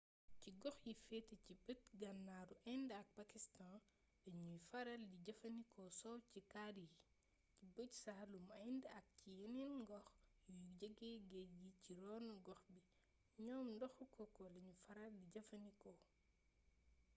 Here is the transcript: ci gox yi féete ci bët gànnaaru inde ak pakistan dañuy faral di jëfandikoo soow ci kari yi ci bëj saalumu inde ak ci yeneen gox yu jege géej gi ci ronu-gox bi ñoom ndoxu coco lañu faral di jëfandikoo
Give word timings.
ci 0.41 0.49
gox 0.61 0.77
yi 0.87 0.93
féete 1.05 1.35
ci 1.45 1.53
bët 1.65 1.81
gànnaaru 2.01 2.55
inde 2.73 2.93
ak 3.01 3.07
pakistan 3.19 3.75
dañuy 4.23 4.59
faral 4.69 5.01
di 5.11 5.17
jëfandikoo 5.25 5.89
soow 5.99 6.17
ci 6.31 6.39
kari 6.53 6.85
yi 6.91 6.97
ci 7.55 7.63
bëj 7.75 7.91
saalumu 8.05 8.53
inde 8.69 8.87
ak 8.99 9.05
ci 9.19 9.29
yeneen 9.41 9.75
gox 9.89 10.07
yu 10.53 10.57
jege 10.79 11.11
géej 11.29 11.49
gi 11.61 11.71
ci 11.81 11.91
ronu-gox 12.05 12.61
bi 12.73 12.81
ñoom 13.45 13.67
ndoxu 13.75 14.03
coco 14.15 14.43
lañu 14.53 14.73
faral 14.83 15.11
di 15.21 15.25
jëfandikoo 15.35 15.97